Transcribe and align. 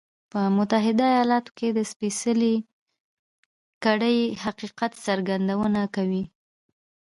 په 0.31 0.39
متحده 0.57 1.05
ایالتونو 1.15 1.55
کې 1.57 1.67
د 1.77 1.79
سپېڅلې 1.91 2.55
کړۍ 3.83 4.19
حقیقت 4.43 4.91
څرګندونه 5.05 5.81
کوي. 5.95 6.23